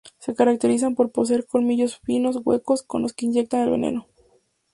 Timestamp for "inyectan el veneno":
3.27-4.07